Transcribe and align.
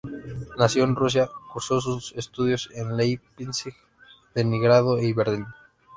Nació 0.57 0.83
en 0.85 0.95
Rusia, 0.95 1.29
cursó 1.53 1.79
sus 1.79 2.11
estudios 2.13 2.71
en 2.73 2.97
Leipzig, 2.97 3.75
Leningrado 4.33 4.97
y 4.99 5.13
Berlín. 5.13 5.45